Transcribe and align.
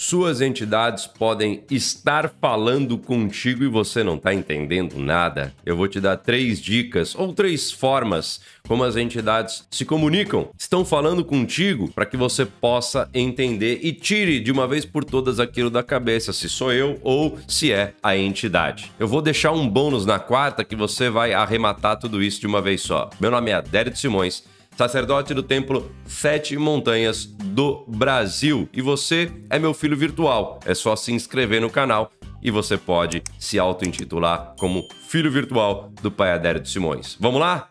Suas 0.00 0.40
entidades 0.40 1.08
podem 1.08 1.64
estar 1.68 2.32
falando 2.40 2.96
contigo 2.96 3.64
e 3.64 3.68
você 3.68 4.04
não 4.04 4.14
está 4.14 4.32
entendendo 4.32 4.96
nada. 4.96 5.52
Eu 5.66 5.76
vou 5.76 5.88
te 5.88 6.00
dar 6.00 6.16
três 6.16 6.60
dicas 6.60 7.16
ou 7.16 7.32
três 7.32 7.72
formas 7.72 8.40
como 8.68 8.84
as 8.84 8.94
entidades 8.94 9.66
se 9.68 9.84
comunicam, 9.84 10.50
estão 10.56 10.84
falando 10.84 11.24
contigo 11.24 11.90
para 11.92 12.06
que 12.06 12.16
você 12.16 12.46
possa 12.46 13.10
entender 13.12 13.80
e 13.82 13.92
tire 13.92 14.38
de 14.38 14.52
uma 14.52 14.68
vez 14.68 14.84
por 14.84 15.04
todas 15.04 15.40
aquilo 15.40 15.68
da 15.68 15.82
cabeça, 15.82 16.32
se 16.32 16.48
sou 16.48 16.72
eu 16.72 17.00
ou 17.02 17.36
se 17.48 17.72
é 17.72 17.92
a 18.00 18.16
entidade. 18.16 18.92
Eu 19.00 19.08
vou 19.08 19.20
deixar 19.20 19.50
um 19.50 19.68
bônus 19.68 20.06
na 20.06 20.20
quarta 20.20 20.62
que 20.62 20.76
você 20.76 21.10
vai 21.10 21.34
arrematar 21.34 21.98
tudo 21.98 22.22
isso 22.22 22.40
de 22.40 22.46
uma 22.46 22.62
vez 22.62 22.82
só. 22.82 23.10
Meu 23.18 23.32
nome 23.32 23.50
é 23.50 23.54
Adérito 23.54 23.98
Simões 23.98 24.44
sacerdote 24.78 25.34
do 25.34 25.42
Templo 25.42 25.90
Sete 26.06 26.56
Montanhas 26.56 27.28
do 27.48 27.84
Brasil. 27.88 28.68
E 28.72 28.80
você 28.80 29.32
é 29.50 29.58
meu 29.58 29.74
filho 29.74 29.96
virtual. 29.96 30.60
É 30.64 30.74
só 30.74 30.94
se 30.94 31.12
inscrever 31.12 31.60
no 31.60 31.70
canal 31.70 32.12
e 32.42 32.50
você 32.50 32.76
pode 32.76 33.22
se 33.38 33.58
auto-intitular 33.58 34.54
como 34.58 34.86
filho 35.08 35.30
virtual 35.30 35.90
do 36.02 36.10
Pai 36.10 36.32
Adério 36.32 36.60
de 36.60 36.68
Simões. 36.68 37.16
Vamos 37.18 37.40
lá? 37.40 37.70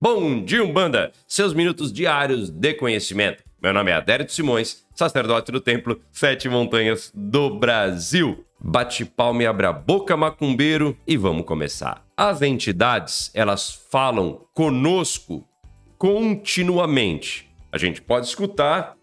Bom 0.00 0.44
dia, 0.44 0.64
Umbanda! 0.64 1.12
Seus 1.28 1.54
minutos 1.54 1.92
diários 1.92 2.50
de 2.50 2.74
conhecimento. 2.74 3.44
Meu 3.62 3.72
nome 3.72 3.92
é 3.92 3.94
Adérito 3.94 4.32
Simões, 4.32 4.81
sacerdote 4.94 5.52
do 5.52 5.60
Templo 5.60 6.00
Sete 6.10 6.48
Montanhas 6.48 7.10
do 7.14 7.58
Brasil. 7.58 8.44
Bate 8.60 9.04
palma 9.04 9.42
e 9.42 9.46
abra 9.46 9.70
a 9.70 9.72
boca, 9.72 10.16
macumbeiro, 10.16 10.96
e 11.06 11.16
vamos 11.16 11.44
começar. 11.44 12.06
As 12.16 12.42
entidades, 12.42 13.30
elas 13.34 13.72
falam 13.90 14.46
conosco 14.54 15.44
continuamente. 15.98 17.50
A 17.72 17.78
gente 17.78 18.00
pode 18.00 18.26
escutar, 18.26 18.96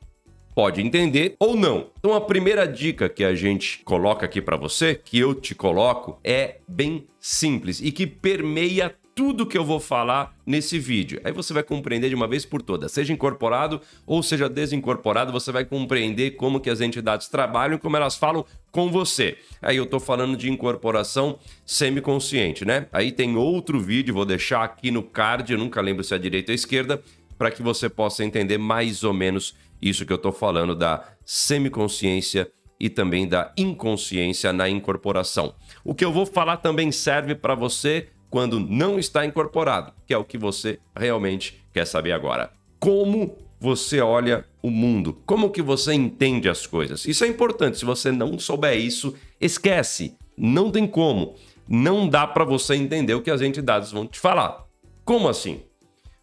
pode 0.56 0.81
entender 0.81 1.36
ou 1.40 1.56
não. 1.56 1.90
Então 1.98 2.14
a 2.14 2.22
primeira 2.22 2.68
dica 2.68 3.08
que 3.08 3.24
a 3.24 3.34
gente 3.34 3.80
coloca 3.84 4.26
aqui 4.26 4.42
para 4.42 4.58
você, 4.58 4.96
que 4.96 5.18
eu 5.18 5.34
te 5.34 5.56
coloco, 5.56 6.20
é 6.24 6.58
bem 6.68 7.08
simples 7.20 7.81
e 7.81 7.92
que 7.92 8.06
permeia 8.06 8.94
tudo 9.20 9.45
que 9.45 9.58
eu 9.58 9.66
vou 9.66 9.81
falar 9.81 10.34
nesse 10.45 10.80
vídeo. 10.80 11.20
Aí 11.25 11.34
você 11.34 11.53
vai 11.53 11.62
compreender 11.62 12.08
de 12.08 12.16
uma 12.16 12.25
vez 12.25 12.45
por 12.45 12.62
todas, 12.62 12.94
seja 12.94 13.12
incorporado 13.12 13.81
ou 14.08 14.23
seja 14.23 14.48
desincorporado, 14.48 15.34
você 15.34 15.52
vai 15.52 15.66
compreender 15.66 16.38
como 16.38 16.58
que 16.58 16.70
as 16.70 16.80
entidades 16.80 17.28
trabalham 17.28 17.75
e 17.75 17.80
como 17.80 17.97
elas 17.97 18.16
falam 18.16 18.45
com 18.72 18.90
você. 18.90 19.38
Aí 19.62 19.75
eu 19.75 19.86
tô 19.86 20.00
falando 20.00 20.38
de 20.38 20.50
incorporação 20.50 21.38
semiconsciente, 21.66 22.64
né? 22.64 22.88
Aí 22.94 23.12
tem 23.12 23.36
outro 23.36 23.78
vídeo, 23.81 24.14
vou 24.14 24.23
deixar 24.23 24.64
aqui 24.64 24.90
no 24.90 25.03
card, 25.03 25.52
eu 25.52 25.59
nunca 25.59 25.81
lembro 25.81 26.02
se 26.02 26.16
é 26.16 26.17
direita 26.17 26.53
ou 26.53 26.56
esquerda, 26.56 27.03
para 27.38 27.52
que 27.52 27.62
você 27.62 27.90
possa 27.90 28.23
entender 28.23 28.58
mais 28.58 29.03
ou 29.03 29.14
menos 29.14 29.53
isso 29.81 30.06
que 30.06 30.14
eu 30.14 30.17
tô 30.17 30.31
falando 30.31 30.73
da 30.73 31.03
semiconsciência 31.25 32.50
e 32.80 32.90
também 32.90 33.28
da 33.28 33.52
inconsciência 33.58 34.53
na 34.53 34.70
incorporação. 34.70 35.53
O 35.84 35.94
que 35.94 36.06
eu 36.06 36.14
vou 36.14 36.25
falar 36.25 36.56
também 36.56 36.90
serve 36.90 37.36
para 37.36 37.53
você 37.53 38.08
quando 38.30 38.59
não 38.59 38.99
está 38.99 39.25
incorporado, 39.25 39.91
que 40.05 40.13
é 40.13 40.17
o 40.17 40.23
que 40.23 40.38
você 40.38 40.80
realmente 40.95 41.61
quer 41.73 41.85
saber 41.85 42.11
agora. 42.11 42.52
Como 42.80 43.35
você 43.59 43.99
olha 43.99 44.45
o 44.61 44.69
mundo? 44.69 45.17
Como 45.25 45.49
que 45.49 45.61
você 45.61 45.94
entende 45.94 46.47
as 46.47 46.66
coisas? 46.66 47.05
Isso 47.05 47.23
é 47.23 47.27
importante. 47.27 47.77
Se 47.77 47.85
você 47.85 48.11
não 48.11 48.39
souber 48.39 48.77
isso, 48.77 49.16
esquece. 49.39 50.16
Não 50.38 50.72
tem 50.72 50.88
como. 50.88 51.35
Não 51.67 52.07
dá 52.07 52.25
para 52.25 52.45
você 52.45 52.75
entender 52.75 53.13
o 53.13 53.22
que 53.22 53.31
as 53.31 53.41
entidades 53.41 53.91
vão 53.91 54.07
te 54.07 54.19
falar. 54.19 54.66
Como 55.03 55.27
assim? 55.27 55.61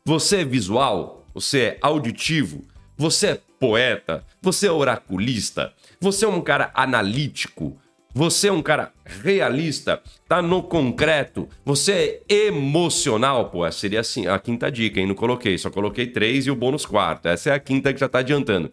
Você 0.05 0.39
é 0.39 0.45
visual? 0.45 1.25
Você 1.35 1.61
é 1.61 1.79
auditivo? 1.83 2.63
Você 2.97 3.27
é 3.29 3.41
poeta? 3.61 4.25
Você 4.41 4.67
é 4.67 4.73
oraculista? 4.73 5.73
Você 6.01 6.25
é 6.25 6.29
um 6.29 6.41
cara 6.41 6.71
analítico? 6.75 7.77
Você 8.17 8.49
é 8.49 8.53
um 8.53 8.63
cara 8.63 8.95
realista, 9.05 10.03
tá 10.27 10.41
no 10.41 10.63
concreto, 10.63 11.47
você 11.63 12.23
é 12.27 12.47
emocional, 12.47 13.51
pô, 13.51 13.71
seria 13.71 14.01
assim, 14.01 14.27
a 14.27 14.39
quinta 14.39 14.73
dica, 14.73 14.99
hein? 14.99 15.07
Não 15.07 15.15
coloquei, 15.15 15.59
só 15.59 15.69
coloquei 15.69 16.07
três 16.07 16.47
e 16.47 16.51
o 16.51 16.57
bônus 16.57 16.87
quarto. 16.87 17.27
Essa 17.29 17.51
é 17.51 17.53
a 17.53 17.59
quinta 17.59 17.93
que 17.93 18.01
já 18.01 18.09
tá 18.09 18.21
adiantando. 18.21 18.73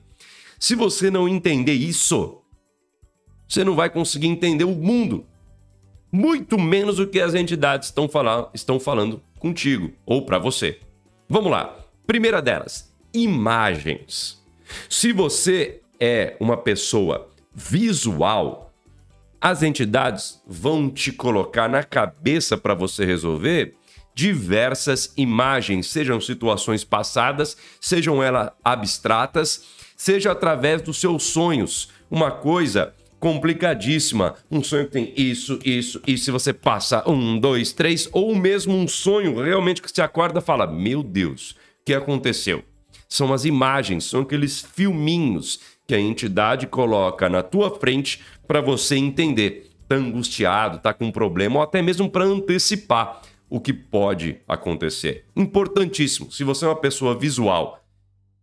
Se 0.57 0.75
você 0.75 1.11
não 1.11 1.27
entender 1.27 1.73
isso, 1.73 2.41
você 3.45 3.65
não 3.65 3.75
vai 3.75 3.89
conseguir 3.89 4.27
entender 4.27 4.63
o 4.63 4.73
mundo. 4.73 5.25
Muito 6.09 6.57
menos 6.57 6.97
o 6.97 7.05
que 7.05 7.19
as 7.19 7.33
entidades 7.33 7.89
estão, 7.89 8.07
falar, 8.07 8.49
estão 8.53 8.79
falando 8.79 9.21
contigo 9.39 9.91
ou 10.05 10.25
para 10.25 10.39
você. 10.39 10.79
Vamos 11.27 11.51
lá. 11.51 11.77
Primeira 12.07 12.41
delas, 12.41 12.95
imagens. 13.13 14.41
Se 14.89 15.11
você 15.11 15.81
é 15.99 16.37
uma 16.39 16.55
pessoa 16.55 17.27
visual, 17.53 18.62
as 19.43 19.61
entidades 19.61 20.41
vão 20.47 20.89
te 20.89 21.11
colocar 21.11 21.67
na 21.67 21.83
cabeça 21.83 22.57
para 22.57 22.73
você 22.73 23.03
resolver 23.03 23.75
diversas 24.15 25.11
imagens, 25.17 25.87
sejam 25.87 26.21
situações 26.21 26.85
passadas, 26.85 27.57
sejam 27.81 28.23
elas 28.23 28.51
abstratas, 28.63 29.65
seja 29.97 30.31
através 30.31 30.81
dos 30.81 30.97
seus 30.97 31.23
sonhos. 31.23 31.89
Uma 32.09 32.31
coisa 32.31 32.93
complicadíssima. 33.19 34.35
Um 34.49 34.63
sonho 34.63 34.85
que 34.85 34.91
tem 34.91 35.13
isso, 35.17 35.59
isso, 35.65 36.01
e 36.07 36.17
se 36.17 36.31
você 36.31 36.53
passa 36.53 37.03
um, 37.09 37.37
dois, 37.37 37.73
três, 37.73 38.07
ou 38.13 38.33
mesmo 38.33 38.73
um 38.73 38.87
sonho 38.87 39.43
realmente 39.43 39.81
que 39.81 39.91
você 39.91 40.01
acorda 40.01 40.39
e 40.39 40.41
fala: 40.43 40.65
Meu 40.65 41.03
Deus, 41.03 41.51
o 41.51 41.55
que 41.85 41.93
aconteceu? 41.93 42.63
São 43.13 43.31
as 43.31 43.45
imagens, 43.45 44.05
são 44.05 44.21
aqueles 44.21 44.59
filminhos 44.59 45.59
que 45.85 45.93
a 45.93 45.99
entidade 45.99 46.65
coloca 46.65 47.29
na 47.29 47.43
tua 47.43 47.79
frente 47.79 48.19
para 48.47 48.59
você 48.59 48.95
entender. 48.95 49.69
Tá 49.87 49.97
angustiado, 49.97 50.79
tá 50.79 50.95
com 50.95 51.05
um 51.05 51.11
problema, 51.11 51.57
ou 51.57 51.61
até 51.61 51.79
mesmo 51.79 52.09
para 52.09 52.25
antecipar 52.25 53.21
o 53.47 53.59
que 53.59 53.71
pode 53.71 54.39
acontecer. 54.47 55.25
Importantíssimo, 55.35 56.31
se 56.31 56.43
você 56.43 56.65
é 56.65 56.69
uma 56.69 56.75
pessoa 56.75 57.15
visual, 57.15 57.85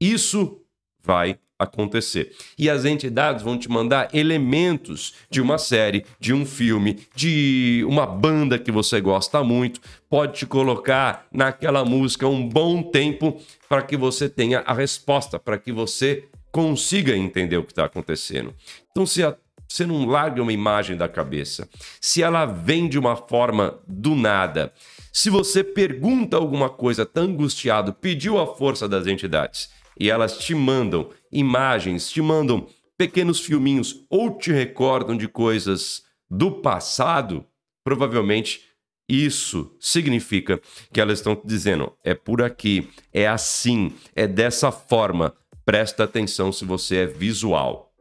isso 0.00 0.60
vai 1.02 1.36
acontecer. 1.60 2.32
E 2.58 2.70
as 2.70 2.86
entidades 2.86 3.42
vão 3.42 3.58
te 3.58 3.68
mandar 3.68 4.08
elementos 4.14 5.14
de 5.30 5.40
uma 5.40 5.58
série, 5.58 6.06
de 6.18 6.32
um 6.32 6.46
filme, 6.46 7.00
de 7.14 7.84
uma 7.86 8.06
banda 8.06 8.58
que 8.58 8.72
você 8.72 9.00
gosta 9.00 9.44
muito, 9.44 9.80
pode 10.08 10.38
te 10.38 10.46
colocar 10.46 11.26
naquela 11.30 11.84
música 11.84 12.26
um 12.26 12.48
bom 12.48 12.82
tempo 12.82 13.38
para 13.68 13.82
que 13.82 13.96
você 13.96 14.28
tenha 14.28 14.60
a 14.60 14.72
resposta, 14.72 15.38
para 15.38 15.58
que 15.58 15.70
você 15.70 16.24
consiga 16.50 17.14
entender 17.14 17.58
o 17.58 17.64
que 17.64 17.72
está 17.72 17.84
acontecendo. 17.84 18.54
Então, 18.90 19.04
se 19.04 19.22
a, 19.22 19.36
você 19.68 19.86
não 19.86 20.06
larga 20.06 20.42
uma 20.42 20.52
imagem 20.52 20.96
da 20.96 21.08
cabeça, 21.08 21.68
se 22.00 22.22
ela 22.22 22.46
vem 22.46 22.88
de 22.88 22.98
uma 22.98 23.14
forma 23.14 23.78
do 23.86 24.16
nada, 24.16 24.72
se 25.12 25.28
você 25.28 25.62
pergunta 25.62 26.36
alguma 26.36 26.68
coisa, 26.68 27.02
está 27.02 27.20
angustiado, 27.20 27.92
pediu 27.92 28.40
a 28.40 28.56
força 28.56 28.88
das 28.88 29.06
entidades 29.06 29.70
e 30.00 30.08
elas 30.10 30.38
te 30.38 30.54
mandam 30.54 31.10
imagens, 31.30 32.10
te 32.10 32.22
mandam 32.22 32.66
pequenos 32.96 33.38
filminhos 33.38 34.06
ou 34.08 34.38
te 34.38 34.50
recordam 34.50 35.14
de 35.14 35.28
coisas 35.28 36.02
do 36.28 36.50
passado, 36.50 37.44
provavelmente 37.84 38.62
isso 39.06 39.76
significa 39.78 40.60
que 40.92 41.00
elas 41.00 41.18
estão 41.18 41.36
te 41.36 41.46
dizendo: 41.46 41.92
é 42.02 42.14
por 42.14 42.40
aqui, 42.42 42.88
é 43.12 43.28
assim, 43.28 43.92
é 44.16 44.26
dessa 44.26 44.72
forma. 44.72 45.34
Presta 45.64 46.04
atenção 46.04 46.50
se 46.50 46.64
você 46.64 46.98
é 46.98 47.06
visual. 47.06 47.92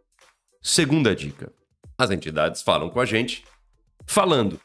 Segunda 0.61 1.15
dica: 1.15 1.51
as 1.97 2.11
entidades 2.11 2.61
falam 2.61 2.89
com 2.89 2.99
a 2.99 3.05
gente 3.05 3.43
falando. 4.05 4.59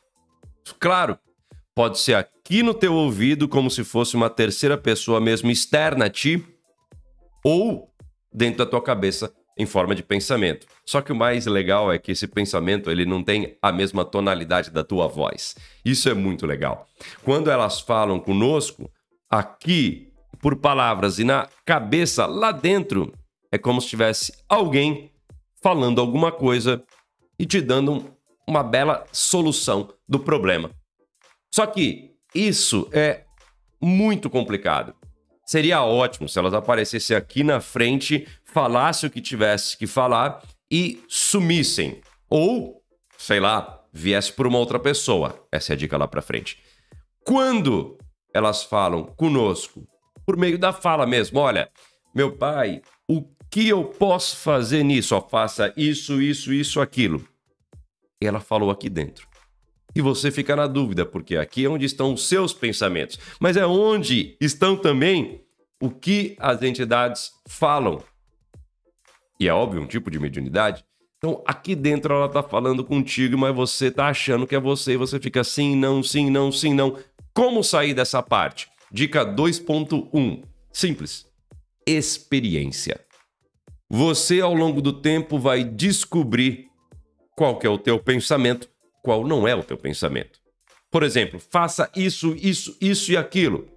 Claro, 0.78 1.18
pode 1.74 1.98
ser 1.98 2.14
aqui 2.14 2.62
no 2.62 2.74
teu 2.74 2.94
ouvido, 2.94 3.48
como 3.48 3.70
se 3.70 3.82
fosse 3.82 4.14
uma 4.14 4.30
terceira 4.30 4.76
pessoa 4.78 5.20
mesmo 5.20 5.50
externa 5.50 6.06
a 6.06 6.10
ti, 6.10 6.42
ou 7.44 7.92
dentro 8.32 8.58
da 8.64 8.66
tua 8.66 8.82
cabeça 8.82 9.32
em 9.56 9.66
forma 9.66 9.94
de 9.94 10.02
pensamento. 10.02 10.66
Só 10.84 11.00
que 11.00 11.12
o 11.12 11.16
mais 11.16 11.46
legal 11.46 11.92
é 11.92 11.98
que 11.98 12.12
esse 12.12 12.26
pensamento 12.26 12.90
ele 12.90 13.04
não 13.04 13.22
tem 13.22 13.56
a 13.62 13.70
mesma 13.70 14.04
tonalidade 14.04 14.70
da 14.70 14.82
tua 14.82 15.06
voz. 15.06 15.54
Isso 15.84 16.08
é 16.08 16.14
muito 16.14 16.46
legal. 16.46 16.88
Quando 17.22 17.50
elas 17.50 17.80
falam 17.80 18.18
conosco, 18.18 18.90
aqui 19.30 20.12
por 20.40 20.56
palavras 20.56 21.18
e 21.18 21.24
na 21.24 21.48
cabeça 21.64 22.26
lá 22.26 22.50
dentro 22.50 23.12
é 23.52 23.58
como 23.58 23.80
se 23.80 23.88
tivesse 23.88 24.32
alguém 24.48 25.12
falando 25.62 26.00
alguma 26.00 26.32
coisa 26.32 26.82
e 27.38 27.46
te 27.46 27.60
dando 27.60 28.12
uma 28.46 28.62
bela 28.62 29.06
solução 29.12 29.92
do 30.08 30.18
problema. 30.18 30.70
Só 31.52 31.66
que 31.66 32.10
isso 32.34 32.88
é 32.92 33.24
muito 33.80 34.28
complicado. 34.28 34.94
Seria 35.46 35.82
ótimo 35.82 36.28
se 36.28 36.38
elas 36.38 36.54
aparecessem 36.54 37.16
aqui 37.16 37.44
na 37.44 37.60
frente, 37.60 38.26
falassem 38.44 39.08
o 39.08 39.12
que 39.12 39.20
tivesse 39.20 39.76
que 39.76 39.86
falar 39.86 40.42
e 40.70 41.02
sumissem. 41.08 42.00
Ou, 42.30 42.82
sei 43.18 43.40
lá, 43.40 43.82
viesse 43.92 44.32
por 44.32 44.46
uma 44.46 44.58
outra 44.58 44.78
pessoa. 44.78 45.46
Essa 45.52 45.72
é 45.72 45.74
a 45.74 45.76
dica 45.76 45.96
lá 45.96 46.08
para 46.08 46.22
frente. 46.22 46.58
Quando 47.22 47.98
elas 48.32 48.64
falam 48.64 49.04
conosco, 49.04 49.86
por 50.26 50.36
meio 50.36 50.58
da 50.58 50.72
fala 50.72 51.06
mesmo, 51.06 51.38
olha, 51.38 51.70
meu 52.14 52.36
pai, 52.36 52.80
o 53.08 53.22
que 53.50 53.68
eu 53.68 53.84
posso 53.84 54.36
fazer 54.36 54.82
nisso? 54.82 55.14
Ó, 55.14 55.20
faça 55.20 55.72
isso, 55.76 56.20
isso, 56.20 56.52
isso, 56.52 56.80
aquilo. 56.80 57.26
Ela 58.20 58.40
falou 58.40 58.70
aqui 58.70 58.88
dentro. 58.88 59.28
E 59.94 60.00
você 60.00 60.30
fica 60.30 60.56
na 60.56 60.66
dúvida, 60.66 61.06
porque 61.06 61.36
aqui 61.36 61.64
é 61.64 61.68
onde 61.68 61.86
estão 61.86 62.12
os 62.12 62.26
seus 62.26 62.52
pensamentos, 62.52 63.18
mas 63.38 63.56
é 63.56 63.66
onde 63.66 64.36
estão 64.40 64.76
também 64.76 65.42
o 65.80 65.90
que 65.90 66.34
as 66.38 66.62
entidades 66.62 67.30
falam. 67.46 68.02
E 69.38 69.48
é 69.48 69.52
óbvio, 69.52 69.82
um 69.82 69.86
tipo 69.86 70.10
de 70.10 70.18
mediunidade. 70.18 70.84
Então, 71.18 71.42
aqui 71.46 71.74
dentro 71.74 72.12
ela 72.12 72.26
está 72.26 72.42
falando 72.42 72.84
contigo, 72.84 73.38
mas 73.38 73.54
você 73.54 73.86
está 73.86 74.08
achando 74.08 74.46
que 74.46 74.54
é 74.54 74.60
você 74.60 74.92
e 74.92 74.96
você 74.96 75.18
fica 75.18 75.42
sim, 75.42 75.76
não, 75.76 76.02
sim, 76.02 76.28
não, 76.30 76.52
sim, 76.52 76.74
não. 76.74 76.98
Como 77.32 77.64
sair 77.64 77.94
dessa 77.94 78.22
parte? 78.22 78.68
Dica 78.90 79.24
2.1. 79.24 80.44
Simples. 80.72 81.26
Experiência. 81.86 83.00
Você, 83.88 84.40
ao 84.40 84.54
longo 84.54 84.82
do 84.82 84.92
tempo, 84.92 85.38
vai 85.38 85.64
descobrir 85.64 86.68
qual 87.36 87.58
é 87.62 87.68
o 87.68 87.78
teu 87.78 87.98
pensamento, 87.98 88.68
qual 89.04 89.22
não 89.22 89.46
é 89.46 89.54
o 89.54 89.62
teu 89.62 89.76
pensamento. 89.76 90.40
Por 90.90 91.02
exemplo, 91.02 91.38
faça 91.38 91.90
isso, 91.94 92.34
isso, 92.36 92.74
isso 92.80 93.12
e 93.12 93.18
aquilo. 93.18 93.68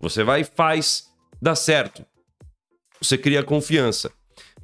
Você 0.00 0.24
vai 0.24 0.40
e 0.40 0.44
faz, 0.44 1.04
dá 1.40 1.54
certo. 1.54 2.04
Você 2.98 3.18
cria 3.18 3.44
confiança. 3.44 4.10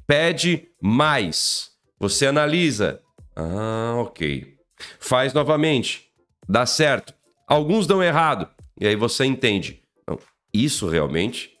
Pede 0.07 0.69
mais. 0.81 1.69
Você 1.99 2.25
analisa. 2.25 2.99
Ah, 3.35 3.93
ok. 3.99 4.55
Faz 4.99 5.33
novamente. 5.33 6.09
Dá 6.49 6.65
certo. 6.65 7.13
Alguns 7.47 7.85
dão 7.85 8.01
errado. 8.01 8.49
E 8.79 8.87
aí 8.87 8.95
você 8.95 9.23
entende. 9.23 9.83
Não, 10.07 10.17
isso 10.51 10.87
realmente 10.87 11.51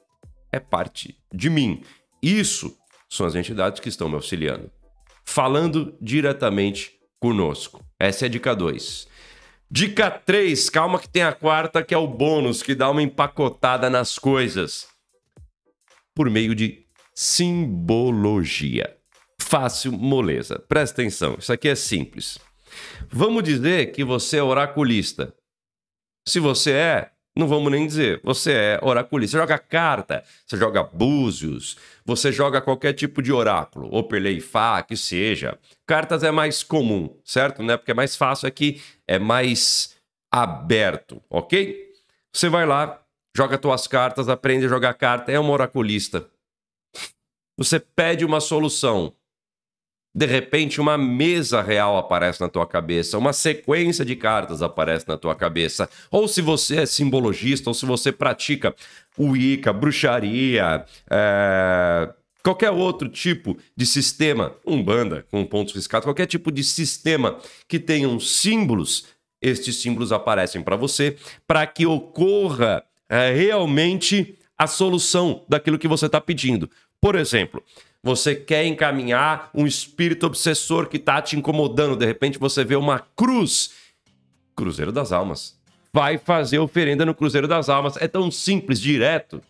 é 0.51 0.59
parte 0.59 1.15
de 1.31 1.49
mim. 1.49 1.83
Isso 2.23 2.75
são 3.07 3.27
as 3.27 3.35
entidades 3.35 3.79
que 3.79 3.89
estão 3.89 4.09
me 4.09 4.15
auxiliando. 4.15 4.71
Falando 5.23 5.95
diretamente 6.01 6.93
conosco. 7.19 7.86
Essa 7.99 8.25
é 8.25 8.27
a 8.27 8.29
dica 8.29 8.55
2. 8.55 9.07
Dica 9.69 10.09
3, 10.09 10.69
calma 10.69 10.99
que 10.99 11.09
tem 11.09 11.23
a 11.23 11.33
quarta, 11.33 11.83
que 11.83 11.93
é 11.93 11.97
o 11.97 12.07
bônus, 12.07 12.63
que 12.63 12.73
dá 12.73 12.89
uma 12.89 13.01
empacotada 13.01 13.89
nas 13.89 14.17
coisas. 14.17 14.87
Por 16.15 16.29
meio 16.29 16.55
de 16.55 16.85
simbologia. 17.13 18.95
Fácil, 19.41 19.91
moleza. 19.91 20.59
Presta 20.59 21.01
atenção, 21.01 21.35
isso 21.39 21.51
aqui 21.51 21.67
é 21.67 21.75
simples. 21.75 22.37
Vamos 23.09 23.43
dizer 23.43 23.91
que 23.91 24.03
você 24.03 24.37
é 24.37 24.43
oraculista. 24.43 25.33
Se 26.27 26.39
você 26.39 26.71
é, 26.71 27.11
não 27.37 27.47
vamos 27.47 27.71
nem 27.71 27.85
dizer. 27.85 28.19
Você 28.23 28.51
é 28.51 28.79
oraculista. 28.81 29.37
Você 29.37 29.41
joga 29.41 29.59
carta, 29.59 30.23
você 30.45 30.57
joga 30.57 30.83
búzios, 30.83 31.77
você 32.05 32.31
joga 32.31 32.61
qualquer 32.61 32.93
tipo 32.93 33.21
de 33.21 33.31
oráculo, 33.31 33.89
ou 33.91 34.03
perleifá, 34.03 34.81
que 34.81 34.97
seja. 34.97 35.57
Cartas 35.85 36.23
é 36.23 36.31
mais 36.31 36.63
comum, 36.63 37.15
certo? 37.23 37.61
Né? 37.63 37.77
Porque 37.77 37.91
é 37.91 37.93
mais 37.93 38.15
fácil 38.15 38.47
aqui, 38.47 38.81
é 39.07 39.19
mais 39.19 39.95
aberto, 40.31 41.21
ok? 41.29 41.91
Você 42.33 42.49
vai 42.49 42.65
lá, 42.65 43.01
joga 43.35 43.59
suas 43.61 43.87
cartas, 43.87 44.29
aprende 44.29 44.65
a 44.65 44.69
jogar 44.69 44.93
carta, 44.93 45.31
é 45.31 45.39
um 45.39 45.49
oraculista. 45.49 46.27
Você 47.57 47.79
pede 47.79 48.23
uma 48.23 48.39
solução 48.39 49.13
de 50.17 50.25
repente 50.25 50.81
uma 50.81 50.97
mesa 50.97 51.61
real 51.61 51.95
aparece 51.95 52.41
na 52.41 52.49
tua 52.49 52.65
cabeça, 52.65 53.19
uma 53.19 53.31
sequência 53.31 54.03
de 54.03 54.15
cartas 54.15 54.63
aparece 54.63 55.07
na 55.07 55.15
tua 55.15 55.35
cabeça. 55.35 55.87
Ou 56.09 56.27
se 56.27 56.41
você 56.41 56.77
é 56.77 56.85
simbologista, 56.87 57.69
ou 57.69 57.73
se 57.75 57.85
você 57.85 58.11
pratica 58.11 58.73
Wicca, 59.15 59.71
bruxaria, 59.71 60.83
é... 61.07 62.09
qualquer 62.43 62.71
outro 62.71 63.07
tipo 63.07 63.59
de 63.75 63.85
sistema, 63.85 64.55
umbanda 64.65 65.23
com 65.29 65.45
pontos 65.45 65.75
riscados, 65.75 66.07
qualquer 66.07 66.25
tipo 66.25 66.51
de 66.51 66.63
sistema 66.63 67.37
que 67.67 67.77
tenham 67.77 68.19
símbolos, 68.19 69.05
estes 69.39 69.75
símbolos 69.75 70.11
aparecem 70.11 70.63
para 70.63 70.75
você 70.75 71.15
para 71.45 71.67
que 71.67 71.85
ocorra 71.85 72.83
é, 73.07 73.31
realmente 73.35 74.35
a 74.57 74.65
solução 74.65 75.45
daquilo 75.47 75.77
que 75.77 75.87
você 75.87 76.07
está 76.07 76.19
pedindo. 76.19 76.67
Por 76.99 77.15
exemplo, 77.15 77.63
você 78.07 78.33
quer 78.33 78.65
encaminhar 78.65 79.49
um 79.53 79.67
espírito 79.67 80.25
obsessor 80.25 80.87
que 80.87 80.95
está 80.95 81.21
te 81.21 81.35
incomodando, 81.35 81.97
de 81.97 82.05
repente 82.05 82.39
você 82.39 82.63
vê 82.63 82.77
uma 82.77 82.99
cruz. 82.99 83.71
Cruzeiro 84.55 84.93
das 84.93 85.11
Almas. 85.11 85.59
Vai 85.91 86.17
fazer 86.17 86.57
oferenda 86.57 87.05
no 87.05 87.13
Cruzeiro 87.13 87.49
das 87.49 87.67
Almas. 87.67 87.97
É 87.97 88.07
tão 88.07 88.31
simples, 88.31 88.79
direto. 88.79 89.41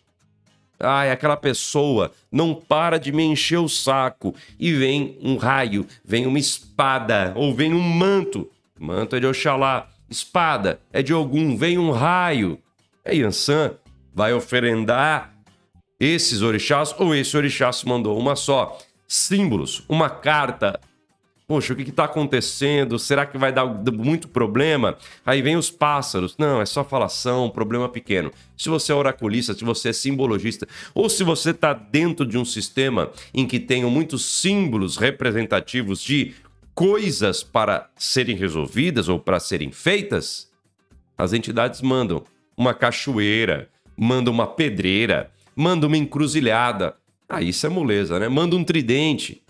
Ai, 0.80 1.12
aquela 1.12 1.36
pessoa 1.36 2.12
não 2.32 2.52
para 2.52 2.98
de 2.98 3.12
me 3.12 3.22
encher 3.22 3.58
o 3.58 3.68
saco. 3.68 4.34
E 4.58 4.72
vem 4.72 5.16
um 5.22 5.36
raio, 5.36 5.86
vem 6.04 6.26
uma 6.26 6.38
espada, 6.38 7.32
ou 7.36 7.54
vem 7.54 7.72
um 7.72 7.80
manto. 7.80 8.50
Manto 8.78 9.14
é 9.14 9.20
de 9.20 9.26
Oxalá. 9.26 9.88
Espada 10.10 10.80
é 10.92 11.00
de 11.00 11.12
algum, 11.12 11.56
vem 11.56 11.78
um 11.78 11.92
raio. 11.92 12.58
É 13.04 13.14
Yansan, 13.14 13.74
vai 14.12 14.34
oferendar 14.34 15.37
esses 16.00 16.42
orixás 16.42 16.94
ou 16.98 17.14
esse 17.14 17.36
orixá 17.36 17.72
se 17.72 17.86
mandou 17.86 18.18
uma 18.18 18.36
só. 18.36 18.78
Símbolos, 19.06 19.82
uma 19.88 20.08
carta. 20.08 20.78
Poxa, 21.46 21.72
o 21.72 21.76
que 21.76 21.82
está 21.82 22.04
acontecendo? 22.04 22.98
Será 22.98 23.24
que 23.24 23.38
vai 23.38 23.50
dar 23.50 23.64
muito 23.64 24.28
problema? 24.28 24.98
Aí 25.24 25.40
vem 25.40 25.56
os 25.56 25.70
pássaros. 25.70 26.36
Não, 26.36 26.60
é 26.60 26.66
só 26.66 26.84
falação, 26.84 27.48
problema 27.48 27.88
pequeno. 27.88 28.30
Se 28.54 28.68
você 28.68 28.92
é 28.92 28.94
oraculista, 28.94 29.54
se 29.54 29.64
você 29.64 29.88
é 29.88 29.92
simbologista, 29.94 30.68
ou 30.94 31.08
se 31.08 31.24
você 31.24 31.50
está 31.50 31.72
dentro 31.72 32.26
de 32.26 32.36
um 32.36 32.44
sistema 32.44 33.10
em 33.32 33.46
que 33.46 33.58
tenham 33.58 33.90
muitos 33.90 34.26
símbolos 34.26 34.98
representativos 34.98 36.02
de 36.02 36.34
coisas 36.74 37.42
para 37.42 37.88
serem 37.96 38.36
resolvidas 38.36 39.08
ou 39.08 39.18
para 39.18 39.40
serem 39.40 39.72
feitas, 39.72 40.48
as 41.16 41.32
entidades 41.32 41.80
mandam 41.80 42.22
uma 42.56 42.74
cachoeira, 42.74 43.68
mandam 43.96 44.32
uma 44.32 44.46
pedreira, 44.46 45.30
manda 45.58 45.88
uma 45.88 45.96
encruzilhada. 45.96 46.94
Ah, 47.28 47.42
isso 47.42 47.66
é 47.66 47.68
moleza, 47.68 48.16
né? 48.20 48.28
Manda 48.28 48.54
um 48.54 48.62
tridente. 48.62 49.42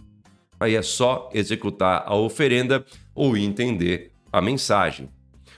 Aí 0.59 0.75
é 0.75 0.81
só 0.81 1.29
executar 1.35 2.03
a 2.07 2.17
oferenda 2.17 2.83
ou 3.15 3.37
entender 3.37 4.11
a 4.33 4.41
mensagem. 4.41 5.11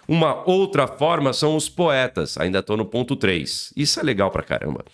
Uma 0.09 0.43
outra 0.45 0.89
forma 0.89 1.33
são 1.33 1.55
os 1.55 1.69
poetas. 1.69 2.37
Ainda 2.37 2.59
estou 2.59 2.77
no 2.77 2.85
ponto 2.85 3.15
3. 3.15 3.73
Isso 3.77 4.01
é 4.01 4.03
legal 4.03 4.29
pra 4.33 4.43
caramba. 4.43 4.85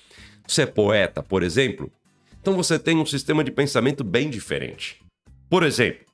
Você 0.46 0.62
é 0.62 0.66
poeta, 0.66 1.22
por 1.22 1.42
exemplo? 1.42 1.90
Então 2.38 2.54
você 2.54 2.78
tem 2.78 2.98
um 2.98 3.06
sistema 3.06 3.42
de 3.42 3.50
pensamento 3.50 4.04
bem 4.04 4.28
diferente. 4.28 5.00
Por 5.48 5.62
exemplo, 5.62 6.04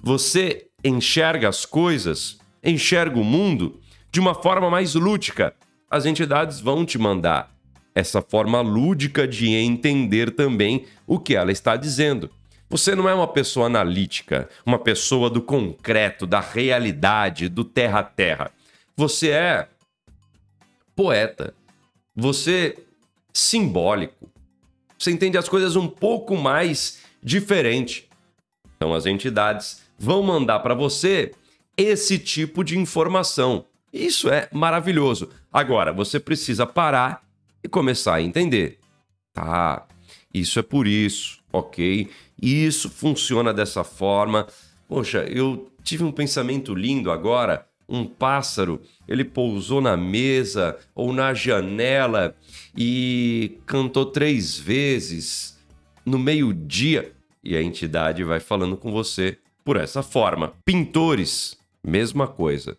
você 0.00 0.68
enxerga 0.84 1.48
as 1.48 1.66
coisas, 1.66 2.38
enxerga 2.62 3.18
o 3.18 3.24
mundo 3.24 3.80
de 4.12 4.20
uma 4.20 4.36
forma 4.36 4.70
mais 4.70 4.94
lúdica. 4.94 5.52
As 5.90 6.06
entidades 6.06 6.60
vão 6.60 6.86
te 6.86 6.96
mandar 6.96 7.53
essa 7.94 8.20
forma 8.20 8.60
lúdica 8.60 9.26
de 9.26 9.54
entender 9.54 10.30
também 10.32 10.86
o 11.06 11.18
que 11.18 11.36
ela 11.36 11.52
está 11.52 11.76
dizendo. 11.76 12.30
Você 12.68 12.94
não 12.94 13.08
é 13.08 13.14
uma 13.14 13.28
pessoa 13.28 13.66
analítica, 13.66 14.48
uma 14.66 14.78
pessoa 14.78 15.30
do 15.30 15.40
concreto, 15.40 16.26
da 16.26 16.40
realidade, 16.40 17.48
do 17.48 17.62
terra 17.62 18.00
a 18.00 18.02
terra. 18.02 18.50
Você 18.96 19.30
é 19.30 19.68
poeta. 20.96 21.54
Você 22.16 22.76
é 22.76 22.82
simbólico. 23.32 24.30
Você 24.98 25.10
entende 25.10 25.36
as 25.36 25.48
coisas 25.48 25.76
um 25.76 25.88
pouco 25.88 26.36
mais 26.36 27.00
diferente. 27.22 28.08
Então 28.76 28.94
as 28.94 29.06
entidades 29.06 29.82
vão 29.98 30.22
mandar 30.22 30.60
para 30.60 30.74
você 30.74 31.32
esse 31.76 32.18
tipo 32.18 32.64
de 32.64 32.78
informação. 32.78 33.66
Isso 33.92 34.28
é 34.28 34.48
maravilhoso. 34.52 35.30
Agora, 35.52 35.92
você 35.92 36.18
precisa 36.18 36.66
parar 36.66 37.23
e 37.64 37.68
começar 37.68 38.16
a 38.16 38.22
entender. 38.22 38.78
Tá, 39.32 39.86
isso 40.32 40.58
é 40.58 40.62
por 40.62 40.86
isso, 40.86 41.38
ok? 41.50 42.10
Isso 42.40 42.90
funciona 42.90 43.54
dessa 43.54 43.82
forma. 43.82 44.46
Poxa, 44.86 45.24
eu 45.24 45.72
tive 45.82 46.04
um 46.04 46.12
pensamento 46.12 46.74
lindo 46.74 47.10
agora. 47.10 47.66
Um 47.88 48.06
pássaro, 48.06 48.80
ele 49.06 49.24
pousou 49.24 49.80
na 49.80 49.96
mesa 49.96 50.78
ou 50.94 51.12
na 51.12 51.34
janela 51.34 52.34
e 52.76 53.58
cantou 53.66 54.06
três 54.06 54.58
vezes 54.58 55.58
no 56.04 56.18
meio-dia. 56.18 57.12
E 57.42 57.56
a 57.56 57.62
entidade 57.62 58.24
vai 58.24 58.40
falando 58.40 58.76
com 58.76 58.90
você 58.90 59.38
por 59.64 59.76
essa 59.76 60.02
forma. 60.02 60.54
Pintores, 60.64 61.58
mesma 61.82 62.26
coisa. 62.26 62.76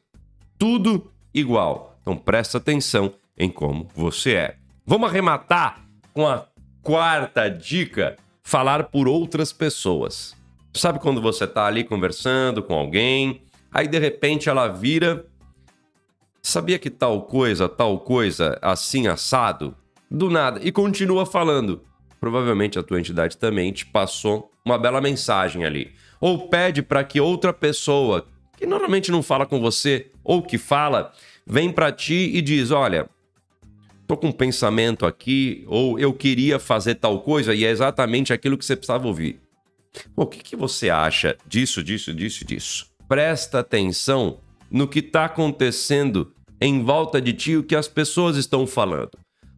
Tudo 0.57 1.11
igual. 1.33 1.99
Então 2.01 2.17
presta 2.17 2.57
atenção 2.57 3.13
em 3.37 3.49
como 3.49 3.87
você 3.95 4.33
é. 4.33 4.64
Vamos 4.85 5.09
arrematar 5.09 5.81
com 6.13 6.27
a 6.27 6.45
quarta 6.81 7.49
dica: 7.49 8.15
falar 8.43 8.85
por 8.85 9.07
outras 9.07 9.51
pessoas. 9.51 10.35
Sabe 10.73 10.99
quando 10.99 11.21
você 11.21 11.45
está 11.45 11.65
ali 11.65 11.83
conversando 11.83 12.61
com 12.61 12.73
alguém, 12.73 13.45
Aí 13.75 13.89
de 13.89 13.99
repente 13.99 14.47
ela 14.47 14.69
vira. 14.69 15.25
Sabia 16.41 16.79
que 16.79 16.89
tal 16.89 17.23
coisa, 17.23 17.67
tal 17.67 17.99
coisa, 17.99 18.57
assim 18.61 19.05
assado? 19.05 19.75
Do 20.09 20.29
nada. 20.29 20.61
E 20.63 20.71
continua 20.71 21.25
falando. 21.25 21.81
Provavelmente 22.17 22.79
a 22.79 22.83
tua 22.83 22.99
entidade 22.99 23.35
também 23.35 23.73
te 23.73 23.85
passou 23.85 24.49
uma 24.63 24.77
bela 24.77 25.01
mensagem 25.01 25.65
ali. 25.65 25.91
Ou 26.21 26.47
pede 26.47 26.81
para 26.81 27.03
que 27.03 27.19
outra 27.19 27.51
pessoa, 27.51 28.25
que 28.57 28.65
normalmente 28.65 29.11
não 29.11 29.21
fala 29.21 29.45
com 29.45 29.59
você, 29.59 30.09
ou 30.23 30.41
que 30.41 30.57
fala, 30.57 31.11
vem 31.45 31.69
para 31.69 31.91
ti 31.91 32.31
e 32.33 32.41
diz: 32.41 32.71
Olha, 32.71 33.09
tô 34.07 34.17
com 34.17 34.27
um 34.27 34.31
pensamento 34.31 35.05
aqui, 35.05 35.63
ou 35.67 35.99
eu 35.99 36.13
queria 36.13 36.59
fazer 36.59 36.95
tal 36.95 37.21
coisa, 37.21 37.53
e 37.53 37.65
é 37.65 37.69
exatamente 37.69 38.33
aquilo 38.33 38.57
que 38.57 38.65
você 38.65 38.75
precisava 38.75 39.07
ouvir. 39.07 39.39
o 40.15 40.25
que, 40.25 40.39
que 40.39 40.55
você 40.55 40.89
acha 40.89 41.37
disso, 41.47 41.83
disso, 41.83 42.13
disso, 42.13 42.45
disso? 42.45 42.87
Presta 43.07 43.59
atenção 43.59 44.39
no 44.69 44.87
que 44.87 44.99
está 44.99 45.25
acontecendo 45.25 46.33
em 46.59 46.83
volta 46.83 47.21
de 47.21 47.33
ti, 47.33 47.57
o 47.57 47.63
que 47.63 47.75
as 47.75 47.87
pessoas 47.87 48.37
estão 48.37 48.65
falando. 48.65 49.11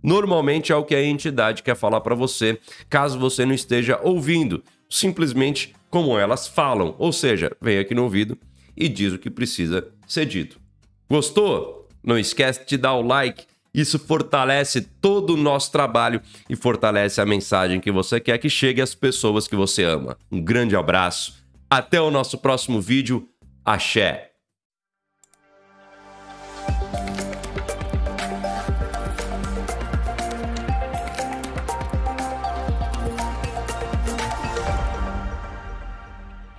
Normalmente 0.04 0.72
é 0.72 0.76
o 0.76 0.84
que 0.84 0.96
a 0.96 1.04
entidade 1.04 1.64
quer 1.64 1.76
falar 1.76 2.02
para 2.02 2.16
você, 2.16 2.60
caso 2.90 3.20
você 3.20 3.46
não 3.46 3.54
esteja 3.54 4.00
ouvindo, 4.04 4.64
simplesmente 4.90 5.74
como 5.90 6.18
elas 6.18 6.48
falam. 6.48 6.96
Ou 6.98 7.12
seja, 7.12 7.52
vem 7.62 7.80
aqui 7.80 7.96
no 7.96 8.04
ouvido 8.04 8.38
e 8.76 8.88
diz 8.88 9.14
o 9.14 9.20
que 9.20 9.30
precisa 9.30 9.88
ser 10.08 10.26
dito. 10.26 10.60
Gostou? 11.10 11.88
Não 12.04 12.18
esquece 12.18 12.66
de 12.66 12.78
dar 12.78 12.94
o 12.94 13.02
like. 13.02 13.46
Isso 13.78 14.00
fortalece 14.00 14.82
todo 14.82 15.36
o 15.36 15.38
nosso 15.38 15.72
trabalho 15.72 16.20
e 16.50 16.56
fortalece 16.56 17.22
a 17.22 17.26
mensagem 17.28 17.80
que 17.80 17.92
você 17.92 18.20
quer 18.20 18.40
que 18.40 18.50
chegue 18.50 18.82
às 18.82 18.96
pessoas 18.96 19.48
que 19.48 19.56
você 19.56 19.84
ama. 19.84 20.18
Um 20.32 20.42
grande 20.42 20.76
abraço. 20.76 21.46
Até 21.70 22.02
o 22.02 22.10
nosso 22.10 22.40
próximo 22.40 22.82
vídeo. 22.82 23.30
Axé! 23.64 24.37